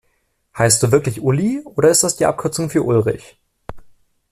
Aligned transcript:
Heißt 0.57 0.81
du 0.81 0.91
wirklich 0.91 1.21
Uli, 1.21 1.59
oder 1.63 1.89
ist 1.89 2.03
das 2.03 2.15
die 2.15 2.25
Abkürzung 2.25 2.71
für 2.71 2.81
Ulrich? 2.81 3.37